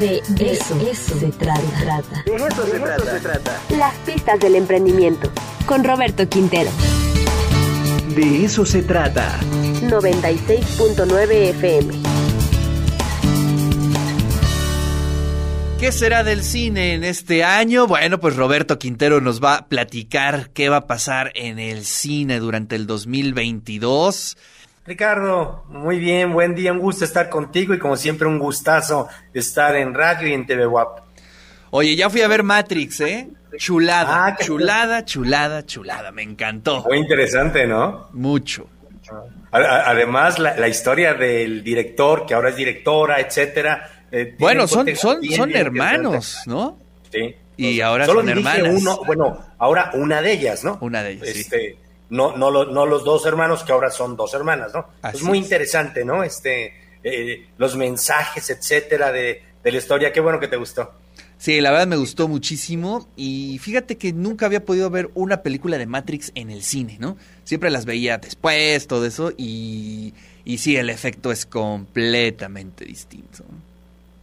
De 0.00 0.22
eso, 0.38 0.80
eso 0.80 1.18
se 1.18 1.28
trata. 1.32 1.60
De 2.24 2.34
eso, 2.34 2.66
se, 2.66 2.78
trata. 2.78 3.04
se 3.04 3.20
trata. 3.20 3.60
Las 3.76 3.94
pistas 4.06 4.40
del 4.40 4.56
emprendimiento. 4.56 5.30
Con 5.66 5.84
Roberto 5.84 6.28
Quintero. 6.28 6.70
De 8.14 8.44
eso 8.44 8.64
se 8.64 8.82
trata. 8.82 9.38
96.9 9.82 11.30
FM. 11.50 11.94
¿Qué 15.78 15.90
será 15.90 16.22
del 16.22 16.44
cine 16.44 16.94
en 16.94 17.02
este 17.02 17.42
año? 17.42 17.86
Bueno, 17.86 18.20
pues 18.20 18.36
Roberto 18.36 18.78
Quintero 18.78 19.20
nos 19.20 19.42
va 19.42 19.56
a 19.56 19.68
platicar 19.68 20.50
qué 20.50 20.68
va 20.68 20.76
a 20.76 20.86
pasar 20.86 21.32
en 21.34 21.58
el 21.58 21.84
cine 21.84 22.38
durante 22.38 22.76
el 22.76 22.86
2022. 22.86 24.36
Ricardo, 24.84 25.64
muy 25.68 26.00
bien, 26.00 26.32
buen 26.32 26.56
día, 26.56 26.72
un 26.72 26.80
gusto 26.80 27.04
estar 27.04 27.28
contigo 27.28 27.72
y 27.72 27.78
como 27.78 27.96
siempre 27.96 28.26
un 28.26 28.40
gustazo 28.40 29.08
estar 29.32 29.76
en 29.76 29.94
radio 29.94 30.26
y 30.26 30.32
en 30.32 30.44
TV 30.44 30.66
WAP. 30.66 30.98
Oye, 31.70 31.94
ya 31.94 32.10
fui 32.10 32.20
a 32.22 32.28
ver 32.28 32.42
Matrix, 32.42 33.00
¿eh? 33.00 33.28
Chulada, 33.56 34.26
ah, 34.26 34.36
chulada, 34.36 35.04
chulada, 35.04 35.64
chulada, 35.64 36.10
me 36.10 36.22
encantó. 36.22 36.82
Muy 36.82 36.98
interesante, 36.98 37.64
¿no? 37.64 38.08
Mucho. 38.12 38.68
Además, 39.52 40.40
la, 40.40 40.66
historia 40.66 41.14
del 41.14 41.62
director, 41.62 42.26
que 42.26 42.34
ahora 42.34 42.48
es 42.48 42.56
directora, 42.56 43.20
etcétera. 43.20 44.06
Eh, 44.10 44.34
bueno, 44.38 44.66
son, 44.66 44.94
son, 44.96 45.22
son 45.22 45.54
hermanos, 45.54 46.40
¿no? 46.46 46.78
Sí. 47.12 47.36
Y 47.56 47.80
ahora 47.80 48.06
son 48.06 48.28
hermanas. 48.28 48.80
Uno, 48.80 49.00
bueno, 49.06 49.38
ahora 49.58 49.90
una 49.94 50.22
de 50.22 50.32
ellas, 50.32 50.64
¿no? 50.64 50.78
Una 50.80 51.02
de 51.02 51.12
ellas. 51.12 51.28
Este, 51.28 51.76
no, 52.12 52.36
no, 52.36 52.50
no 52.50 52.86
los 52.86 53.04
dos 53.04 53.24
hermanos 53.24 53.64
que 53.64 53.72
ahora 53.72 53.90
son 53.90 54.16
dos 54.16 54.34
hermanas, 54.34 54.72
¿no? 54.74 54.86
es 55.12 55.22
muy 55.22 55.38
interesante, 55.38 56.04
¿no? 56.04 56.22
Este, 56.22 56.74
eh, 57.02 57.46
los 57.56 57.74
mensajes, 57.74 58.50
etcétera, 58.50 59.10
de, 59.10 59.42
de 59.64 59.72
la 59.72 59.78
historia. 59.78 60.12
Qué 60.12 60.20
bueno 60.20 60.38
que 60.38 60.46
te 60.46 60.56
gustó. 60.56 60.92
Sí, 61.38 61.62
la 61.62 61.70
verdad 61.70 61.86
me 61.86 61.96
gustó 61.96 62.28
muchísimo 62.28 63.08
y 63.16 63.58
fíjate 63.62 63.96
que 63.96 64.12
nunca 64.12 64.44
había 64.44 64.62
podido 64.62 64.90
ver 64.90 65.10
una 65.14 65.42
película 65.42 65.78
de 65.78 65.86
Matrix 65.86 66.32
en 66.34 66.50
el 66.50 66.62
cine, 66.62 66.98
¿no? 67.00 67.16
Siempre 67.44 67.70
las 67.70 67.86
veía 67.86 68.18
después, 68.18 68.86
todo 68.86 69.06
eso, 69.06 69.32
y, 69.36 70.12
y 70.44 70.58
sí, 70.58 70.76
el 70.76 70.90
efecto 70.90 71.32
es 71.32 71.46
completamente 71.46 72.84
distinto. 72.84 73.42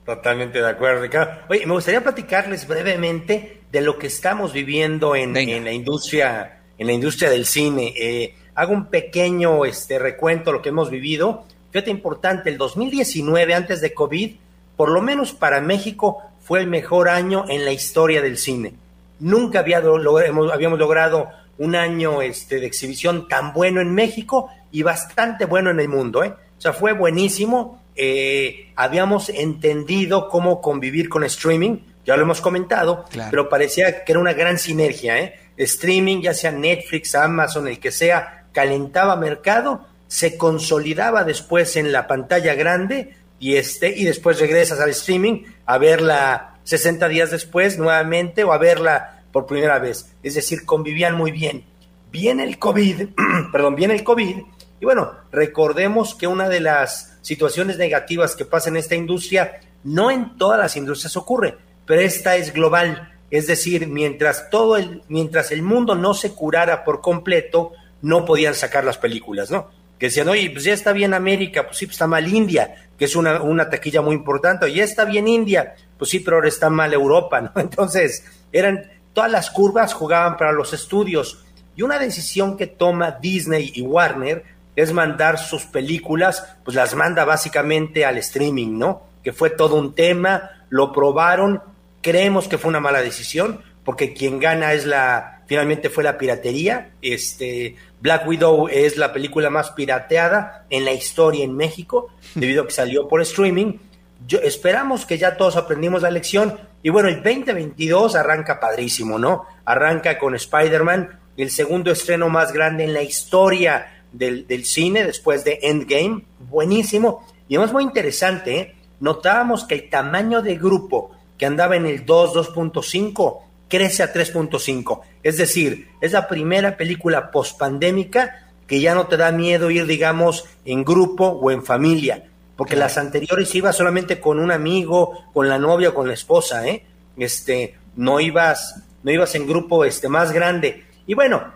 Totalmente 0.05 0.59
de 0.59 0.69
acuerdo, 0.69 1.01
Ricardo. 1.01 1.39
Oye, 1.49 1.65
me 1.65 1.73
gustaría 1.73 2.03
platicarles 2.03 2.67
brevemente 2.67 3.61
de 3.71 3.81
lo 3.81 3.97
que 3.97 4.07
estamos 4.07 4.53
viviendo 4.53 5.15
en, 5.15 5.35
en 5.35 5.63
la 5.63 5.71
industria 5.71 6.58
en 6.79 6.87
la 6.87 6.93
industria 6.93 7.29
del 7.29 7.45
cine. 7.45 7.93
Eh, 7.95 8.33
hago 8.55 8.73
un 8.73 8.87
pequeño 8.87 9.65
este, 9.65 9.99
recuento 9.99 10.49
de 10.49 10.57
lo 10.57 10.61
que 10.63 10.69
hemos 10.69 10.89
vivido. 10.89 11.43
Fíjate 11.71 11.91
importante, 11.91 12.49
el 12.49 12.57
2019, 12.57 13.53
antes 13.53 13.81
de 13.81 13.93
COVID, 13.93 14.35
por 14.75 14.89
lo 14.89 15.01
menos 15.01 15.33
para 15.33 15.61
México, 15.61 16.23
fue 16.41 16.61
el 16.61 16.67
mejor 16.67 17.09
año 17.09 17.45
en 17.47 17.63
la 17.65 17.71
historia 17.71 18.21
del 18.21 18.37
cine. 18.37 18.73
Nunca 19.19 19.59
había 19.59 19.77
habíamos 19.77 20.79
logrado 20.79 21.29
un 21.59 21.75
año 21.75 22.21
este, 22.21 22.59
de 22.59 22.65
exhibición 22.65 23.27
tan 23.27 23.53
bueno 23.53 23.81
en 23.81 23.93
México 23.93 24.49
y 24.71 24.81
bastante 24.81 25.45
bueno 25.45 25.69
en 25.69 25.79
el 25.79 25.89
mundo. 25.89 26.23
¿eh? 26.23 26.33
O 26.57 26.61
sea, 26.61 26.73
fue 26.73 26.93
buenísimo. 26.93 27.81
Eh, 27.95 28.71
habíamos 28.75 29.29
entendido 29.29 30.29
cómo 30.29 30.61
convivir 30.61 31.09
con 31.09 31.25
streaming, 31.25 31.79
ya 32.05 32.15
lo 32.15 32.23
hemos 32.23 32.39
comentado, 32.39 33.05
pero 33.29 33.49
parecía 33.49 34.05
que 34.05 34.13
era 34.13 34.19
una 34.19 34.33
gran 34.33 34.57
sinergia. 34.57 35.19
¿eh? 35.19 35.35
Streaming, 35.59 36.21
ya 36.21 36.33
sea 36.33 36.51
Netflix, 36.51 37.13
Amazon, 37.15 37.67
el 37.67 37.79
que 37.79 37.91
sea, 37.91 38.45
calentaba 38.53 39.15
mercado, 39.15 39.85
se 40.07 40.37
consolidaba 40.37 41.23
después 41.23 41.75
en 41.75 41.91
la 41.91 42.07
pantalla 42.07 42.55
grande 42.55 43.15
y 43.39 43.57
este 43.57 43.95
y 43.95 44.05
después 44.05 44.39
regresas 44.39 44.79
al 44.79 44.89
streaming 44.89 45.43
a 45.65 45.77
verla 45.77 46.59
60 46.63 47.07
días 47.09 47.31
después 47.31 47.77
nuevamente 47.77 48.43
o 48.43 48.53
a 48.53 48.57
verla 48.57 49.23
por 49.31 49.45
primera 49.45 49.79
vez. 49.79 50.11
Es 50.23 50.35
decir, 50.35 50.65
convivían 50.65 51.15
muy 51.15 51.31
bien. 51.31 51.65
Viene 52.11 52.43
el 52.43 52.57
COVID, 52.57 53.09
perdón, 53.51 53.75
viene 53.75 53.93
el 53.93 54.03
COVID 54.03 54.37
y 54.79 54.85
bueno, 54.85 55.11
recordemos 55.31 56.15
que 56.15 56.27
una 56.27 56.47
de 56.47 56.61
las 56.61 57.17
situaciones 57.21 57.77
negativas 57.77 58.35
que 58.35 58.45
pasa 58.45 58.69
en 58.69 58.77
esta 58.77 58.95
industria 58.95 59.59
no 59.83 60.09
en 60.09 60.37
todas 60.37 60.57
las 60.57 60.77
industrias 60.77 61.17
ocurre, 61.17 61.57
pero 61.85 62.01
esta 62.01 62.35
es 62.37 62.53
global 62.53 63.13
es 63.31 63.47
decir, 63.47 63.87
mientras 63.87 64.49
todo 64.49 64.77
el, 64.77 65.03
mientras 65.07 65.51
el 65.51 65.61
mundo 65.61 65.95
no 65.95 66.13
se 66.13 66.31
curara 66.31 66.83
por 66.83 67.01
completo, 67.01 67.73
no 68.01 68.25
podían 68.25 68.55
sacar 68.55 68.83
las 68.83 68.97
películas, 68.97 69.51
¿no? 69.51 69.69
Que 69.99 70.07
decían, 70.07 70.29
oye, 70.29 70.49
pues 70.49 70.63
ya 70.63 70.73
está 70.73 70.93
bien 70.93 71.13
América, 71.13 71.65
pues 71.65 71.77
sí, 71.77 71.85
pues 71.85 71.95
está 71.95 72.07
mal 72.07 72.27
India, 72.27 72.89
que 72.97 73.05
es 73.05 73.15
una, 73.15 73.41
una 73.41 73.69
taquilla 73.69 74.01
muy 74.01 74.15
importante, 74.15 74.71
ya 74.73 74.83
está 74.83 75.05
bien 75.05 75.27
India, 75.27 75.75
pues 75.97 76.09
sí, 76.09 76.19
pero 76.19 76.37
ahora 76.37 76.47
está 76.47 76.69
mal 76.69 76.93
Europa, 76.93 77.41
¿no? 77.41 77.51
Entonces, 77.55 78.23
eran, 78.51 78.89
todas 79.13 79.31
las 79.31 79.49
curvas 79.51 79.93
jugaban 79.93 80.37
para 80.37 80.51
los 80.51 80.73
estudios. 80.73 81.43
Y 81.75 81.81
una 81.81 81.99
decisión 81.99 82.57
que 82.57 82.67
toma 82.67 83.11
Disney 83.21 83.71
y 83.75 83.81
Warner 83.81 84.43
es 84.75 84.93
mandar 84.93 85.37
sus 85.37 85.65
películas, 85.65 86.55
pues 86.63 86.75
las 86.75 86.95
manda 86.95 87.25
básicamente 87.25 88.05
al 88.05 88.17
streaming, 88.17 88.77
¿no? 88.77 89.03
Que 89.23 89.33
fue 89.33 89.49
todo 89.49 89.75
un 89.75 89.93
tema, 89.93 90.65
lo 90.69 90.91
probaron 90.93 91.61
Creemos 92.01 92.47
que 92.47 92.57
fue 92.57 92.69
una 92.69 92.79
mala 92.79 93.01
decisión 93.01 93.61
porque 93.83 94.13
quien 94.13 94.39
gana 94.39 94.73
es 94.73 94.85
la 94.85 95.39
finalmente 95.47 95.89
fue 95.89 96.03
la 96.03 96.17
piratería. 96.17 96.91
Este 97.01 97.75
Black 98.01 98.27
Widow 98.27 98.67
es 98.67 98.97
la 98.97 99.11
película 99.11 99.49
más 99.49 99.71
pirateada 99.71 100.67
en 100.69 100.85
la 100.85 100.93
historia 100.93 101.43
en 101.43 101.55
México 101.55 102.09
debido 102.35 102.63
a 102.63 102.67
que 102.67 102.73
salió 102.73 103.07
por 103.07 103.21
streaming. 103.21 103.79
Yo, 104.27 104.39
esperamos 104.39 105.05
que 105.05 105.17
ya 105.17 105.37
todos 105.37 105.55
aprendimos 105.55 106.03
la 106.03 106.11
lección 106.11 106.59
y 106.83 106.89
bueno, 106.89 107.09
el 107.09 107.23
2022 107.23 108.15
arranca 108.15 108.59
padrísimo, 108.59 109.17
¿no? 109.17 109.45
Arranca 109.65 110.19
con 110.19 110.35
Spider-Man, 110.35 111.19
el 111.35 111.49
segundo 111.49 111.91
estreno 111.91 112.29
más 112.29 112.53
grande 112.53 112.83
en 112.83 112.93
la 112.93 113.01
historia 113.01 114.03
del, 114.11 114.45
del 114.45 114.65
cine 114.65 115.03
después 115.03 115.43
de 115.43 115.59
Endgame, 115.63 116.25
buenísimo 116.47 117.25
y 117.47 117.55
además 117.55 117.73
muy 117.73 117.83
interesante, 117.83 118.59
¿eh? 118.59 118.75
notábamos 118.99 119.63
que 119.63 119.75
el 119.75 119.89
tamaño 119.89 120.41
de 120.41 120.55
grupo 120.57 121.11
que 121.39 121.47
andaba 121.47 121.77
en 121.77 121.87
el 121.87 122.05
2, 122.05 122.53
2.5, 122.53 123.39
crece 123.69 124.03
a 124.03 124.13
3.5. 124.13 125.01
Es 125.23 125.37
decir, 125.37 125.87
es 126.01 126.11
la 126.11 126.27
primera 126.27 126.77
película 126.77 127.31
pospandémica 127.31 128.51
que 128.67 128.81
ya 128.81 128.93
no 128.93 129.07
te 129.07 129.17
da 129.17 129.31
miedo 129.31 129.71
ir, 129.71 129.87
digamos, 129.87 130.45
en 130.65 130.83
grupo 130.83 131.25
o 131.25 131.49
en 131.49 131.63
familia, 131.63 132.29
porque 132.55 132.75
las 132.75 132.97
anteriores 132.97 133.55
ibas 133.55 133.75
solamente 133.75 134.19
con 134.19 134.37
un 134.37 134.51
amigo, 134.51 135.31
con 135.33 135.49
la 135.49 135.57
novia 135.57 135.89
o 135.89 135.93
con 135.95 136.07
la 136.07 136.13
esposa, 136.13 136.67
¿eh? 136.67 136.85
Este, 137.17 137.75
no 137.95 138.19
ibas, 138.19 138.83
no 139.01 139.11
ibas 139.11 139.33
en 139.33 139.47
grupo 139.47 139.85
este, 139.85 140.07
más 140.07 140.31
grande. 140.31 140.85
Y 141.07 141.15
bueno, 141.15 141.51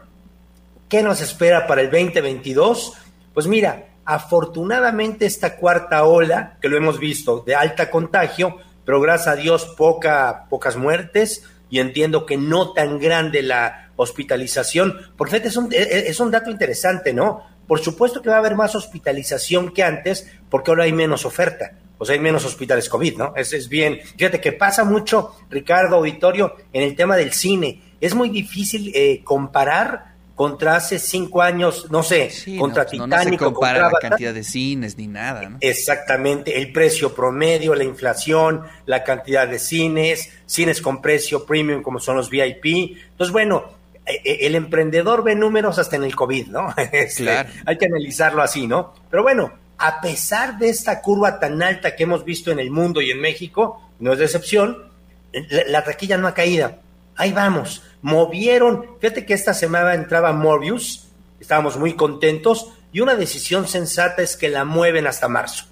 ¿qué 0.89 1.03
nos 1.03 1.21
espera 1.21 1.67
para 1.67 1.81
el 1.81 1.91
2022? 1.91 2.93
Pues 3.33 3.47
mira, 3.47 3.85
afortunadamente 4.05 5.25
esta 5.25 5.57
cuarta 5.57 6.05
ola, 6.05 6.57
que 6.61 6.69
lo 6.69 6.77
hemos 6.77 6.99
visto, 6.99 7.43
de 7.45 7.53
alta 7.53 7.91
contagio, 7.91 8.57
pero 8.85 9.01
gracias 9.01 9.27
a 9.27 9.35
Dios 9.35 9.65
poca, 9.77 10.45
pocas 10.49 10.75
muertes 10.75 11.43
y 11.69 11.79
entiendo 11.79 12.25
que 12.25 12.37
no 12.37 12.73
tan 12.73 12.99
grande 12.99 13.41
la 13.41 13.91
hospitalización, 13.95 14.97
porque 15.17 15.37
es 15.37 15.57
un, 15.57 15.69
es 15.71 16.19
un 16.19 16.31
dato 16.31 16.49
interesante, 16.49 17.13
¿no? 17.13 17.43
Por 17.67 17.79
supuesto 17.79 18.21
que 18.21 18.29
va 18.29 18.35
a 18.35 18.39
haber 18.39 18.55
más 18.55 18.75
hospitalización 18.75 19.73
que 19.73 19.83
antes, 19.83 20.31
porque 20.49 20.71
ahora 20.71 20.83
hay 20.83 20.93
menos 20.93 21.25
oferta, 21.25 21.71
o 21.97 22.05
sea, 22.05 22.13
hay 22.13 22.19
menos 22.19 22.45
hospitales 22.45 22.89
COVID, 22.89 23.17
¿no? 23.17 23.33
Es, 23.35 23.53
es 23.53 23.69
bien. 23.69 23.99
Fíjate 24.17 24.41
que 24.41 24.51
pasa 24.51 24.83
mucho, 24.83 25.35
Ricardo 25.49 25.95
Auditorio, 25.95 26.55
en 26.73 26.83
el 26.83 26.95
tema 26.95 27.15
del 27.15 27.31
cine. 27.33 27.81
Es 28.01 28.13
muy 28.13 28.29
difícil 28.29 28.91
eh, 28.93 29.21
comparar 29.23 30.12
contra 30.35 30.75
hace 30.75 30.97
cinco 30.97 31.41
años, 31.41 31.87
no 31.91 32.01
sé, 32.01 32.31
contra 32.57 32.85
Titanic. 32.85 33.33
No, 33.33 33.37
se 33.37 33.37
compara 33.37 33.91
la 33.91 33.99
cantidad 33.99 34.33
de 34.33 34.43
cines 34.43 34.97
ni 34.97 35.07
nada. 35.07 35.47
¿no? 35.47 35.57
Exactamente, 35.61 36.57
el 36.57 36.71
precio 36.71 37.13
promedio, 37.13 37.75
la 37.75 37.83
inflación, 37.83 38.63
la 38.85 39.03
cantidad 39.03 39.47
de 39.47 39.59
cines, 39.59 40.31
cines 40.45 40.81
con 40.81 41.01
precio 41.01 41.45
premium 41.45 41.83
como 41.83 41.99
son 41.99 42.17
los 42.17 42.29
VIP. 42.29 42.97
Entonces, 43.11 43.31
bueno, 43.31 43.65
e, 44.05 44.21
e, 44.23 44.47
el 44.47 44.55
emprendedor 44.55 45.23
ve 45.23 45.35
números 45.35 45.77
hasta 45.77 45.97
en 45.97 46.03
el 46.03 46.15
COVID, 46.15 46.47
¿no? 46.47 46.73
Este, 46.91 47.23
claro. 47.23 47.49
Hay 47.65 47.77
que 47.77 47.85
analizarlo 47.85 48.41
así, 48.41 48.65
¿no? 48.65 48.93
Pero 49.11 49.21
bueno, 49.21 49.53
a 49.77 50.01
pesar 50.01 50.57
de 50.57 50.69
esta 50.69 51.01
curva 51.01 51.39
tan 51.39 51.61
alta 51.61 51.95
que 51.95 52.03
hemos 52.03 52.25
visto 52.25 52.51
en 52.51 52.59
el 52.59 52.71
mundo 52.71 53.01
y 53.01 53.11
en 53.11 53.21
México, 53.21 53.91
no 53.99 54.13
es 54.13 54.19
decepción, 54.19 54.91
la, 55.31 55.63
la 55.67 55.83
taquilla 55.83 56.17
no 56.17 56.27
ha 56.27 56.33
caído. 56.33 56.82
Ahí 57.15 57.31
vamos. 57.31 57.83
Movieron, 58.01 58.85
fíjate 58.99 59.25
que 59.25 59.33
esta 59.33 59.53
semana 59.53 59.93
entraba 59.93 60.33
Morbius, 60.33 61.07
estábamos 61.39 61.77
muy 61.77 61.93
contentos. 61.93 62.71
Y 62.91 62.99
una 62.99 63.15
decisión 63.15 63.67
sensata 63.67 64.21
es 64.21 64.35
que 64.35 64.49
la 64.49 64.65
mueven 64.65 65.07
hasta 65.07 65.27
marzo. 65.27 65.65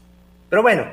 Pero 0.49 0.63
bueno, 0.63 0.85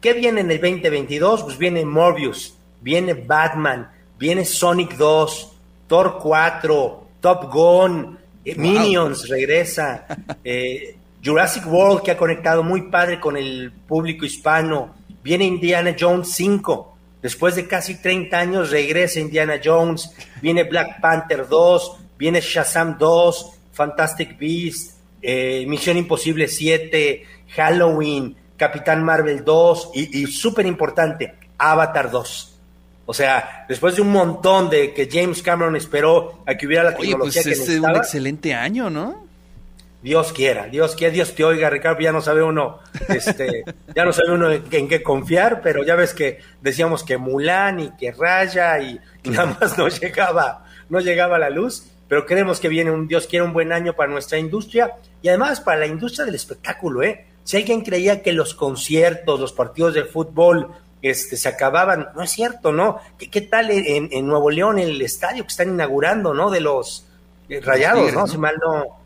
¿qué 0.00 0.12
viene 0.12 0.40
en 0.40 0.50
el 0.50 0.60
2022? 0.60 1.42
Pues 1.42 1.58
viene 1.58 1.84
Morbius, 1.84 2.56
viene 2.80 3.14
Batman, 3.14 3.90
viene 4.18 4.44
Sonic 4.44 4.96
2, 4.96 5.52
Thor 5.86 6.18
4, 6.22 7.06
Top 7.20 7.52
Gun, 7.52 8.18
eh, 8.44 8.54
Minions 8.56 9.28
regresa, 9.28 10.06
eh, 10.44 10.96
Jurassic 11.24 11.66
World 11.66 12.02
que 12.02 12.10
ha 12.10 12.16
conectado 12.16 12.62
muy 12.62 12.90
padre 12.90 13.18
con 13.20 13.36
el 13.36 13.72
público 13.86 14.24
hispano, 14.24 14.94
viene 15.22 15.44
Indiana 15.44 15.94
Jones 15.98 16.32
5, 16.32 16.93
Después 17.24 17.54
de 17.54 17.66
casi 17.66 17.94
30 17.94 18.38
años 18.38 18.70
regresa 18.70 19.18
Indiana 19.18 19.58
Jones, 19.64 20.10
viene 20.42 20.64
Black 20.64 21.00
Panther 21.00 21.48
2, 21.48 21.96
viene 22.18 22.42
Shazam 22.42 22.98
2, 22.98 23.52
Fantastic 23.72 24.38
Beast, 24.38 24.98
eh, 25.22 25.64
Misión 25.66 25.96
Imposible 25.96 26.48
7, 26.48 27.24
Halloween, 27.56 28.36
Capitán 28.58 29.02
Marvel 29.02 29.42
2 29.42 29.92
y, 29.94 30.20
y 30.20 30.26
súper 30.26 30.66
importante, 30.66 31.32
Avatar 31.56 32.10
2. 32.10 32.58
O 33.06 33.14
sea, 33.14 33.64
después 33.70 33.96
de 33.96 34.02
un 34.02 34.12
montón 34.12 34.68
de 34.68 34.92
que 34.92 35.08
James 35.10 35.42
Cameron 35.42 35.76
esperó 35.76 36.42
a 36.44 36.54
que 36.54 36.66
hubiera 36.66 36.84
la 36.84 36.90
Oye, 36.98 37.16
pues 37.16 37.32
tecnología 37.32 37.74
es 37.74 37.80
un 37.80 37.96
excelente 37.96 38.52
año, 38.52 38.90
¿no? 38.90 39.26
Dios 40.04 40.34
quiera, 40.34 40.66
Dios 40.66 40.96
quiera, 40.96 41.14
Dios 41.14 41.34
te 41.34 41.44
oiga, 41.44 41.70
Ricardo, 41.70 41.98
ya 42.00 42.12
no 42.12 42.20
sabe 42.20 42.42
uno, 42.42 42.80
este, 43.08 43.64
ya 43.96 44.04
no 44.04 44.12
sabe 44.12 44.32
uno 44.32 44.52
en, 44.52 44.86
qué 44.86 45.02
confiar, 45.02 45.62
pero 45.62 45.82
ya 45.82 45.96
ves 45.96 46.12
que 46.12 46.40
decíamos 46.60 47.02
que 47.02 47.16
Mulan 47.16 47.80
y 47.80 47.90
que 47.96 48.12
Raya 48.12 48.78
y, 48.80 49.00
nada 49.24 49.56
más 49.58 49.78
no 49.78 49.88
llegaba, 49.88 50.66
no 50.90 51.00
llegaba 51.00 51.38
la 51.38 51.48
luz, 51.48 51.86
pero 52.06 52.26
creemos 52.26 52.60
que 52.60 52.68
viene 52.68 52.90
un 52.90 53.08
Dios 53.08 53.26
quiera 53.26 53.46
un 53.46 53.54
buen 53.54 53.72
año 53.72 53.94
para 53.94 54.12
nuestra 54.12 54.36
industria 54.36 54.92
y 55.22 55.28
además 55.28 55.62
para 55.62 55.80
la 55.80 55.86
industria 55.86 56.26
del 56.26 56.34
espectáculo, 56.34 57.02
¿eh? 57.02 57.24
Si 57.42 57.56
alguien 57.56 57.80
creía 57.80 58.22
que 58.22 58.34
los 58.34 58.54
conciertos, 58.54 59.40
los 59.40 59.54
partidos 59.54 59.94
de 59.94 60.04
fútbol, 60.04 60.68
este, 61.00 61.38
se 61.38 61.48
acababan. 61.48 62.08
No 62.14 62.22
es 62.22 62.30
cierto, 62.30 62.72
¿no? 62.72 62.98
¿Qué, 63.18 63.40
tal 63.40 63.70
en, 63.70 64.26
Nuevo 64.26 64.50
León 64.50 64.78
el 64.78 65.00
estadio 65.00 65.44
que 65.44 65.50
están 65.50 65.70
inaugurando, 65.70 66.34
¿no? 66.34 66.50
De 66.50 66.60
los 66.60 67.06
eh, 67.48 67.60
rayados, 67.62 68.12
¿no? 68.12 68.26
Si 68.26 68.36
mal 68.36 68.56
no. 68.62 69.03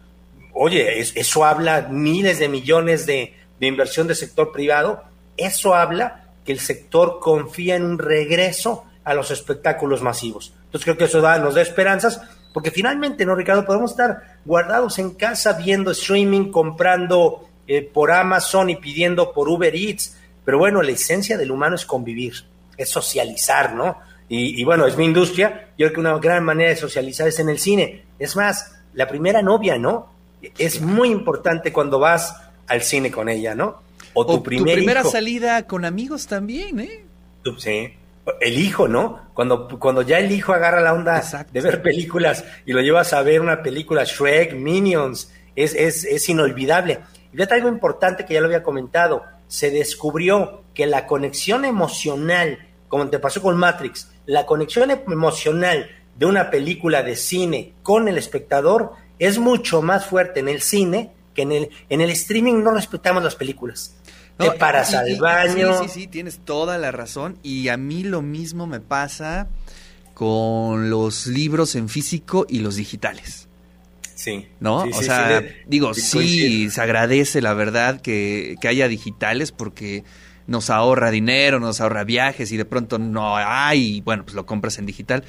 Oye, 0.61 0.99
eso 0.99 1.45
habla 1.45 1.87
miles 1.89 2.41
de 2.41 2.49
millones 2.49 3.07
de, 3.07 3.35
inversión 3.61 4.09
del 4.09 4.17
sector 4.17 4.51
privado. 4.51 5.05
Eso 5.37 5.73
habla 5.73 6.25
que 6.45 6.51
el 6.51 6.59
sector 6.59 7.21
confía 7.21 7.77
en 7.77 7.85
un 7.85 7.99
regreso 7.99 8.85
a 9.05 9.15
los 9.15 9.31
espectáculos 9.31 10.03
masivos. 10.03 10.53
Entonces 10.65 10.85
creo 10.85 10.97
que 10.97 11.05
eso 11.05 11.21
nos 11.39 11.55
da 11.55 11.63
esperanzas, 11.63 12.21
porque 12.53 12.73
finalmente, 12.73 13.25
¿no, 13.25 13.37
Ricardo? 13.37 13.65
Podemos 13.65 13.93
estar 13.93 14.39
guardados 14.45 14.99
en 14.99 15.11
casa 15.11 15.53
viendo 15.53 15.93
streaming, 15.93 16.51
comprando 16.51 17.49
eh, 17.69 17.83
por 17.83 18.11
Amazon 18.11 18.69
y 18.69 18.77
pidiendo 18.77 19.33
por 19.33 19.49
Uber 19.49 19.73
Eats, 19.77 20.19
pero 20.45 20.59
bueno, 20.59 20.83
la 20.83 20.91
esencia 20.91 21.39
del 21.39 21.53
humano 21.53 21.77
es 21.77 21.87
convivir, 21.87 22.35
es 22.77 22.89
socializar, 22.89 23.75
¿no? 23.75 23.99
Y, 24.29 24.63
bueno, 24.65 24.87
es 24.87 24.97
mi 24.97 25.05
industria. 25.05 25.69
Yo 25.79 25.87
creo 25.87 25.93
que 25.93 26.01
una 26.01 26.19
gran 26.19 26.45
manera 26.45 26.69
de 26.71 26.77
socializar 26.77 27.29
es 27.29 27.39
en 27.39 27.49
el 27.49 27.59
cine. 27.59 28.05
Es 28.19 28.37
más, 28.37 28.75
la 28.93 29.09
primera 29.09 29.41
novia, 29.41 29.79
¿no? 29.79 30.18
Es 30.59 30.81
muy 30.81 31.11
importante 31.11 31.73
cuando 31.73 31.99
vas 31.99 32.37
al 32.67 32.83
cine 32.83 33.11
con 33.11 33.29
ella, 33.29 33.55
¿no? 33.55 33.83
O 34.15 34.27
tu, 34.27 34.43
primera 34.43 35.05
salida 35.05 35.67
con 35.67 35.85
amigos 35.85 36.27
también, 36.27 36.81
¿eh? 36.81 37.05
Sí. 37.59 37.95
El 38.41 38.59
hijo, 38.59 38.89
¿no? 38.89 39.31
Cuando, 39.35 39.69
cuando 39.79 40.03
ya 40.03 40.19
el 40.19 40.31
hijo 40.33 40.53
agarra 40.53 40.81
la 40.81 40.93
onda 40.93 41.23
de 41.51 41.61
ver 41.61 41.83
películas 41.83 42.45
y 42.67 42.73
lo 42.73 42.81
llevas 42.81 43.13
a 43.13 43.23
ver 43.23 43.41
una 43.41 43.63
película 43.63 44.05
Shrek, 44.05 44.55
Minions, 44.55 45.33
es, 45.57 45.75
es, 45.75 46.05
es 46.05 46.29
inolvidable. 46.29 47.01
Y 47.33 47.37
fíjate 47.37 47.55
algo 47.55 47.69
importante 47.69 48.25
que 48.25 48.35
ya 48.35 48.41
lo 48.41 48.47
había 48.47 48.63
comentado 48.63 49.23
se 49.49 49.71
descubrió 49.71 50.63
que 50.75 50.87
la 50.87 51.07
conexión 51.07 51.65
emocional, 51.65 52.59
como 52.89 53.09
te 53.09 53.19
pasó 53.19 53.43
con 53.43 53.57
Matrix, 53.57 54.11
la 54.27 54.47
conexión 54.47 54.91
emocional 54.91 55.91
de 56.17 56.27
una 56.27 56.51
película 56.51 57.03
de 57.03 57.17
cine 57.17 57.73
con 57.83 58.09
el 58.09 58.19
espectador 58.19 58.93
es 59.19 59.39
mucho 59.39 59.83
más 59.83 60.07
fuerte 60.07 60.41
en 60.41 60.49
el 60.49 60.63
cine 60.63 61.11
que 61.35 61.43
en 61.43 61.53
el, 61.53 61.71
en 61.89 62.01
el 62.01 62.11
streaming 62.11 62.63
no 62.63 62.73
respetamos 62.73 63.23
las 63.23 63.37
películas. 63.37 63.95
te 64.37 64.51
paras 64.53 64.95
al 64.95 65.17
baño. 65.19 65.79
Sí, 65.83 65.89
sí, 65.89 66.01
sí, 66.01 66.07
tienes 66.07 66.41
toda 66.45 66.79
la 66.79 66.91
razón. 66.91 67.39
Y 67.43 67.69
a 67.69 67.77
mí 67.77 68.03
lo 68.03 68.23
mismo 68.23 68.67
me 68.67 68.81
pasa 68.81 69.49
con 70.15 70.91
los 70.91 71.27
libros 71.27 71.77
en 71.77 71.89
físico 71.89 72.45
y 72.49 72.59
los 72.59 72.77
digitales. 72.77 73.49
Sí. 74.15 74.49
¿No? 74.59 74.79
o 74.79 75.03
sea, 75.03 75.45
digo, 75.67 75.95
sí, 75.95 76.71
se 76.71 76.81
agradece 76.81 77.41
la 77.41 77.55
verdad 77.55 78.01
que, 78.01 78.57
que 78.61 78.67
haya 78.67 78.89
digitales 78.89 79.53
porque 79.53 80.03
nos 80.49 80.71
ahorra 80.71 81.13
dinero, 81.13 81.61
nos 81.61 81.81
ahorra 81.81 82.03
viajes 82.03 82.51
y 82.51 82.57
de 82.57 82.65
pronto 82.65 82.99
no 82.99 83.37
hay, 83.37 84.01
bueno, 84.01 84.25
pues 84.25 84.35
lo 84.35 84.45
compras 84.45 84.79
en 84.79 84.87
digital. 84.87 85.23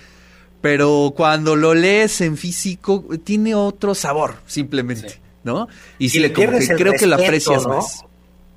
Pero 0.62 1.14
cuando 1.16 1.56
lo 1.56 1.74
lees 1.74 2.22
en 2.22 2.38
físico, 2.38 3.06
tiene 3.24 3.56
otro 3.56 3.96
sabor, 3.96 4.36
simplemente, 4.46 5.22
¿no? 5.44 5.68
Y, 5.98 6.10
si 6.10 6.20
le 6.20 6.30
pierdes 6.30 6.70
creo 6.76 6.94
que 6.94 7.08
lo 7.08 7.16
aprecias 7.16 7.66
más. 7.66 8.04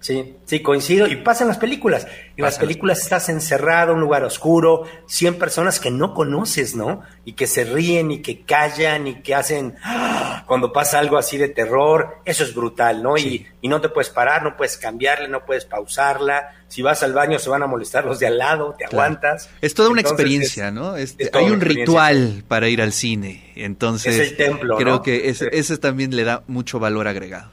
Sí, 0.02 0.34
sí, 0.46 0.60
coincido. 0.62 1.06
Y 1.06 1.14
pasa 1.14 1.44
en 1.44 1.48
las 1.48 1.58
películas. 1.58 2.08
En 2.36 2.44
las 2.44 2.58
películas 2.58 3.00
estás 3.00 3.28
encerrado, 3.28 3.92
en 3.92 3.98
un 3.98 4.00
lugar 4.00 4.24
oscuro, 4.24 4.82
100 5.06 5.38
personas 5.38 5.78
que 5.78 5.92
no 5.92 6.12
conoces, 6.12 6.74
¿no? 6.74 7.02
Y 7.24 7.34
que 7.34 7.46
se 7.46 7.62
ríen 7.62 8.10
y 8.10 8.20
que 8.20 8.40
callan 8.40 9.06
y 9.06 9.22
que 9.22 9.36
hacen 9.36 9.76
¡ah! 9.84 10.42
cuando 10.48 10.72
pasa 10.72 10.98
algo 10.98 11.18
así 11.18 11.38
de 11.38 11.48
terror. 11.48 12.16
Eso 12.24 12.42
es 12.42 12.52
brutal, 12.52 13.00
¿no? 13.00 13.16
Y, 13.16 13.46
y, 13.60 13.68
no 13.68 13.80
te 13.80 13.90
puedes 13.90 14.10
parar, 14.10 14.42
no 14.42 14.56
puedes 14.56 14.76
cambiarle, 14.76 15.28
no 15.28 15.44
puedes 15.44 15.66
pausarla. 15.66 16.52
Si 16.66 16.82
vas 16.82 17.04
al 17.04 17.12
baño 17.12 17.38
se 17.38 17.48
van 17.48 17.62
a 17.62 17.68
molestar 17.68 18.04
los 18.04 18.18
de 18.18 18.26
al 18.26 18.38
lado, 18.38 18.74
te 18.76 18.84
aguantas. 18.84 19.50
Es 19.60 19.74
toda 19.74 19.88
una 19.88 20.00
experiencia, 20.00 20.72
¿no? 20.72 20.96
Este, 20.96 21.30
hay 21.32 21.48
un 21.48 21.60
ritual 21.60 22.42
para 22.48 22.68
ir 22.68 22.82
al 22.82 22.92
cine. 22.92 23.52
Entonces, 23.54 24.16
es 24.16 24.30
el 24.30 24.36
templo, 24.36 24.76
creo 24.78 25.00
que 25.00 25.28
ese 25.28 25.78
también 25.78 26.16
le 26.16 26.24
da 26.24 26.42
mucho 26.48 26.80
valor 26.80 27.06
agregado. 27.06 27.52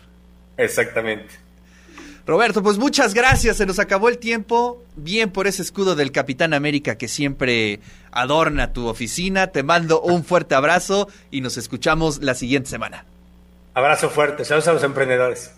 Exactamente. 0.57 1.48
Roberto, 2.29 2.61
pues 2.61 2.77
muchas 2.77 3.15
gracias, 3.15 3.57
se 3.57 3.65
nos 3.65 3.79
acabó 3.79 4.07
el 4.07 4.19
tiempo. 4.19 4.83
Bien 4.95 5.31
por 5.31 5.47
ese 5.47 5.63
escudo 5.63 5.95
del 5.95 6.11
Capitán 6.11 6.53
América 6.53 6.95
que 6.95 7.07
siempre 7.07 7.79
adorna 8.11 8.71
tu 8.71 8.85
oficina. 8.85 9.47
Te 9.47 9.63
mando 9.63 9.99
un 9.99 10.23
fuerte 10.23 10.53
abrazo 10.53 11.09
y 11.31 11.41
nos 11.41 11.57
escuchamos 11.57 12.21
la 12.21 12.35
siguiente 12.35 12.69
semana. 12.69 13.05
Abrazo 13.73 14.11
fuerte, 14.11 14.45
saludos 14.45 14.67
a 14.67 14.73
los 14.73 14.83
emprendedores. 14.83 15.55